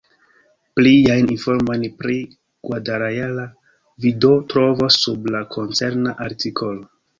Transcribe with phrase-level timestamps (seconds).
[0.77, 2.15] Pliajn informojn pri
[2.69, 3.45] Guadalajara
[4.07, 6.87] vi do trovos sub la koncerna artikolo.